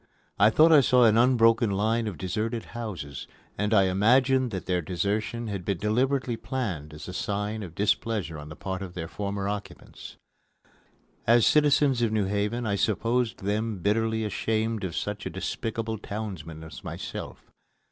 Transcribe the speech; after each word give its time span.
I 0.39 0.49
thought 0.49 0.71
I 0.71 0.81
saw 0.81 1.03
an 1.03 1.15
unbroken 1.15 1.69
line 1.69 2.07
of 2.07 2.17
deserted 2.17 2.65
houses, 2.73 3.27
and 3.55 3.71
I 3.71 3.83
imagined 3.83 4.49
that 4.49 4.65
their 4.65 4.81
desertion 4.81 5.45
had 5.45 5.63
been 5.63 5.77
deliberately 5.77 6.35
planned 6.37 6.91
as 6.91 7.07
a 7.07 7.13
sign 7.13 7.61
of 7.61 7.75
displeasure 7.75 8.39
on 8.39 8.49
the 8.49 8.55
part 8.55 8.81
of 8.81 8.95
their 8.95 9.07
former 9.07 9.47
occupants. 9.47 10.17
As 11.27 11.45
citizens 11.45 12.01
of 12.01 12.11
New 12.11 12.25
Haven, 12.25 12.65
I 12.65 12.77
supposed 12.77 13.43
them 13.45 13.77
bitterly 13.77 14.23
ashamed 14.23 14.83
of 14.83 14.95
such 14.95 15.27
a 15.27 15.29
despicable 15.29 15.99
townsman 15.99 16.63
as 16.63 16.83
myself. 16.83 17.51